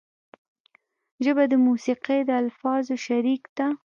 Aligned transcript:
ژبه 1.23 1.43
د 1.51 1.53
موسیقۍ 1.67 2.19
د 2.25 2.29
الفاظو 2.41 2.95
شریک 3.05 3.43
ده 3.57 3.67